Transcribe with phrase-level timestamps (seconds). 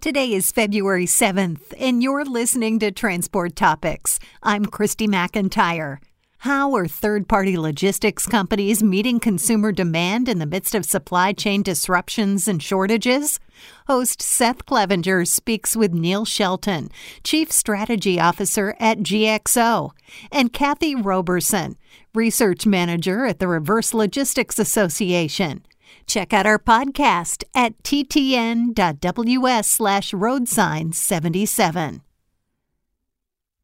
[0.00, 4.20] Today is February 7th, and you're listening to Transport Topics.
[4.44, 5.98] I'm Christy McIntyre.
[6.42, 11.64] How are third party logistics companies meeting consumer demand in the midst of supply chain
[11.64, 13.40] disruptions and shortages?
[13.88, 16.90] Host Seth Clevenger speaks with Neil Shelton,
[17.24, 19.90] Chief Strategy Officer at GXO,
[20.30, 21.76] and Kathy Roberson,
[22.14, 25.64] Research Manager at the Reverse Logistics Association.
[26.06, 32.00] Check out our podcast at ttn.ws slash roadsigns77.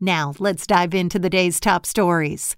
[0.00, 2.56] Now, let's dive into the day's top stories.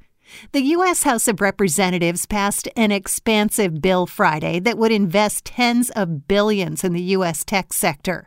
[0.53, 1.03] The U.S.
[1.03, 6.95] House of Representatives passed an expansive bill Friday that would invest tens of billions in
[6.95, 7.45] the U.S.
[7.45, 8.27] tech sector.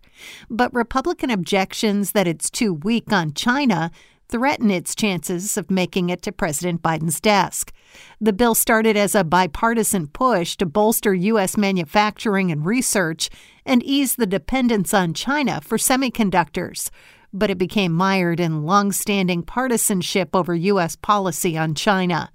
[0.49, 3.91] But Republican objections that it's too weak on China
[4.29, 7.71] threaten its chances of making it to President Biden's desk.
[8.19, 11.57] The bill started as a bipartisan push to bolster U.S.
[11.57, 13.29] manufacturing and research
[13.65, 16.89] and ease the dependence on China for semiconductors.
[17.33, 20.95] But it became mired in long-standing partisanship over U.S.
[20.95, 22.31] policy on China.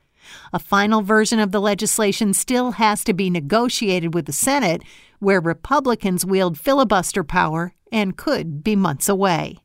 [0.52, 4.82] A final version of the legislation still has to be negotiated with the Senate,
[5.18, 9.61] where Republicans wield filibuster power and could be months away.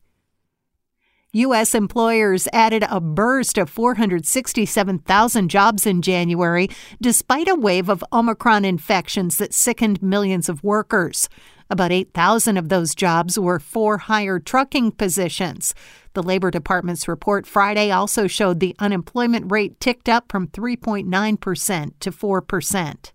[1.37, 1.75] U.S.
[1.75, 6.67] employers added a burst of 467,000 jobs in January,
[6.99, 11.29] despite a wave of Omicron infections that sickened millions of workers.
[11.69, 15.75] About 8,000 of those jobs were for hire trucking positions.
[16.13, 22.11] The Labor Department's report Friday also showed the unemployment rate ticked up from 3.9% to
[22.11, 23.11] 4%.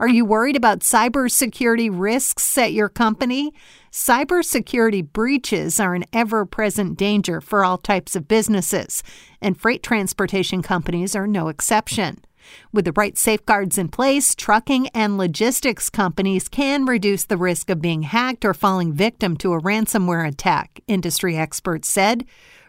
[0.00, 3.52] Are you worried about cybersecurity risks at your company?
[3.92, 9.04] Cybersecurity breaches are an ever present danger for all types of businesses,
[9.40, 12.24] and freight transportation companies are no exception.
[12.72, 17.80] With the right safeguards in place, trucking and logistics companies can reduce the risk of
[17.80, 22.26] being hacked or falling victim to a ransomware attack, industry experts said.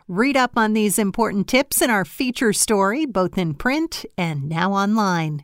[0.08, 4.72] Read up on these important tips in our feature story, both in print and now
[4.72, 5.44] online.